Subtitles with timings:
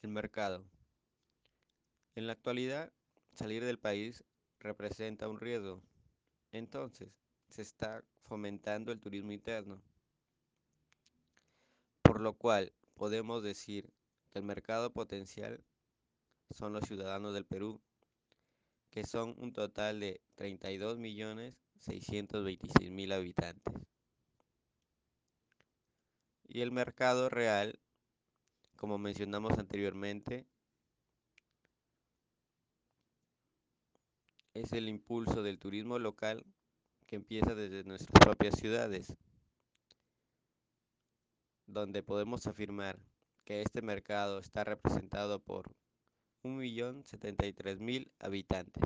[0.00, 0.64] El mercado.
[2.14, 2.92] En la actualidad,
[3.32, 4.22] salir del país
[4.60, 5.82] representa un riesgo.
[6.52, 7.08] Entonces,
[7.48, 9.82] se está fomentando el turismo interno.
[12.02, 13.92] Por lo cual, podemos decir
[14.30, 15.64] que el mercado potencial
[16.52, 17.80] son los ciudadanos del Perú,
[18.90, 23.74] que son un total de 32.626.000 habitantes.
[26.46, 27.80] Y el mercado real,
[28.78, 30.46] como mencionamos anteriormente,
[34.54, 36.46] es el impulso del turismo local
[37.06, 39.16] que empieza desde nuestras propias ciudades,
[41.66, 43.00] donde podemos afirmar
[43.44, 45.74] que este mercado está representado por
[46.44, 48.84] 1.073.000 habitantes.